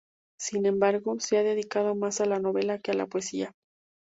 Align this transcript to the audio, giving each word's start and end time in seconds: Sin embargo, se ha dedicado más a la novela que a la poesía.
Sin 0.39 0.65
embargo, 0.65 1.19
se 1.19 1.37
ha 1.37 1.43
dedicado 1.43 1.93
más 1.93 2.21
a 2.21 2.25
la 2.25 2.39
novela 2.39 2.79
que 2.79 2.89
a 2.89 2.95
la 2.95 3.05
poesía. 3.05 3.51